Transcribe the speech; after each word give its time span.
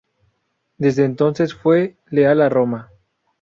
Desde 0.79 1.05
entonces 1.05 1.53
fue 1.53 1.95
leal 2.09 2.41
a 2.41 2.49
Roma. 2.49 2.89